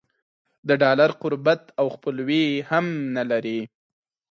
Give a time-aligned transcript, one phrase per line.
[0.67, 3.59] د ډالر قربت او خپلوي هم نه لري.